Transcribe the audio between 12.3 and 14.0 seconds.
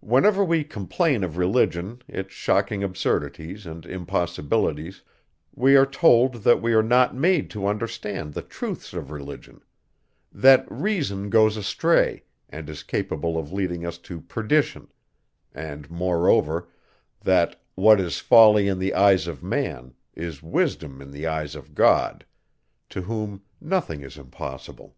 and is capable of leading us